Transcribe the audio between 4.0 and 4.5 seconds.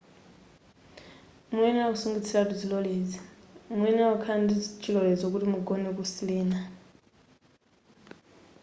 kukhala